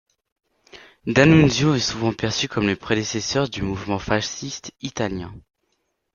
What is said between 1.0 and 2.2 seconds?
D'Annunzio est souvent